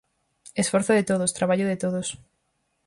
[0.63, 2.07] Esforzo de todos, traballo de todos.